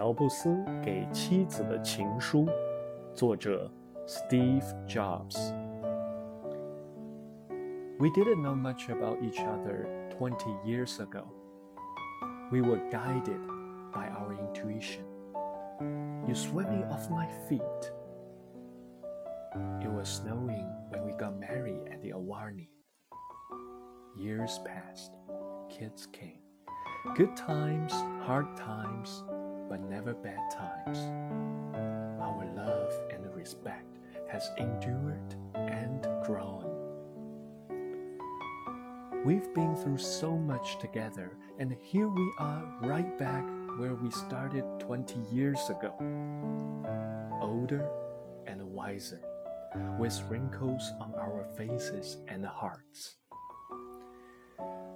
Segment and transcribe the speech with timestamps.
[0.00, 2.46] 乔布斯给妻子的情书》，
[3.12, 3.70] 作者
[4.06, 5.52] Steve Jobs。
[7.98, 9.86] We didn't know much about each other
[10.18, 11.26] 20 years ago.
[12.50, 13.42] We were guided
[13.92, 15.04] by our intuition.
[16.26, 17.92] You swept me off my feet.
[19.82, 22.70] It was snowing when we got married at the Ahwahnee.
[24.16, 25.12] Years passed,
[25.68, 26.40] kids came.
[27.14, 27.92] Good times,
[28.24, 29.24] hard times,
[29.70, 30.98] but never bad times.
[32.20, 36.66] Our love and respect has endured and grown.
[39.24, 43.44] We've been through so much together, and here we are right back
[43.78, 45.94] where we started 20 years ago.
[47.40, 47.88] Older
[48.48, 49.20] and wiser,
[49.98, 53.16] with wrinkles on our faces and hearts.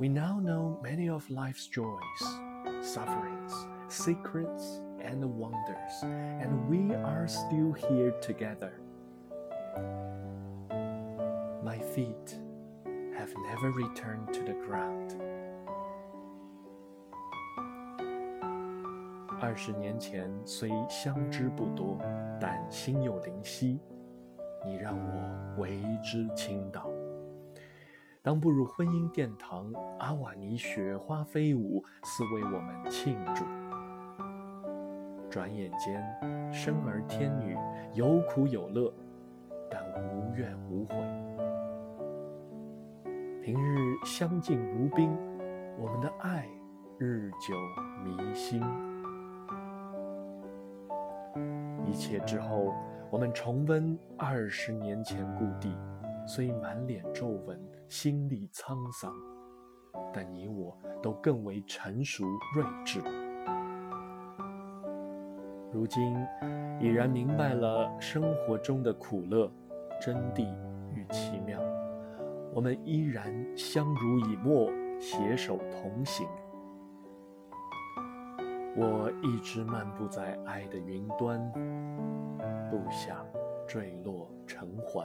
[0.00, 2.22] We now know many of life's joys,
[2.82, 3.52] sufferings,
[3.87, 8.71] secrets, and wonders, and we are still here together.
[11.63, 12.39] My feet
[13.15, 15.15] have never returned to the ground.
[19.39, 21.97] 二十年前虽相知不多，
[22.39, 23.79] 但心有灵犀。
[24.63, 26.87] 你让我为之倾倒。
[28.21, 33.43] 当步入婚姻殿堂，阿瓦尼雪花飞舞，似为我们庆祝。
[35.36, 36.02] 转眼间，
[36.50, 37.54] 生儿天女，
[37.92, 38.90] 有苦有乐，
[39.70, 40.96] 但无怨无悔。
[43.42, 45.14] 平日相敬如宾，
[45.78, 46.48] 我们的爱
[46.96, 47.54] 日久
[48.02, 48.62] 弥新。
[51.84, 52.72] 一切之后，
[53.10, 55.76] 我们重温二十年前故地，
[56.26, 59.12] 虽满脸皱纹，心力沧桑，
[60.14, 63.02] 但你我都更为成熟睿智。
[65.76, 66.16] 如今
[66.80, 69.52] 已然明白了生活中的苦乐、
[70.00, 70.48] 真谛
[70.94, 71.60] 与奇妙，
[72.54, 76.26] 我们依然相濡以沫，携手同行。
[78.74, 81.38] 我一直漫步在爱的云端，
[82.70, 83.26] 不想
[83.66, 85.04] 坠落尘寰。